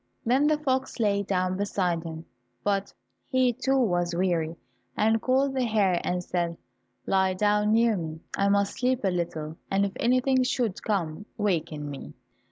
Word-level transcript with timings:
Then 0.25 0.47
the 0.47 0.57
fox 0.57 0.99
lay 0.99 1.21
down 1.21 1.57
beside 1.57 2.01
him, 2.01 2.25
but 2.63 2.91
he 3.27 3.53
too 3.53 3.77
was 3.77 4.15
weary, 4.15 4.55
and 4.97 5.21
called 5.21 5.53
the 5.53 5.63
hare 5.63 6.01
and 6.03 6.23
said, 6.23 6.57
"Lie 7.05 7.35
down 7.35 7.71
near 7.71 7.95
me, 7.95 8.21
I 8.35 8.49
must 8.49 8.79
sleep 8.79 9.03
a 9.03 9.11
little, 9.11 9.57
and 9.69 9.85
if 9.85 9.91
anything 9.99 10.41
should 10.41 10.81
come, 10.81 11.27
waken 11.37 11.87
me." 11.87 12.15